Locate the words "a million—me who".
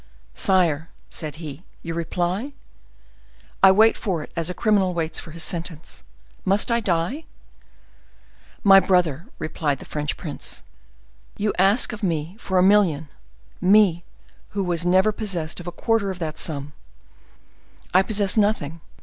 12.57-14.63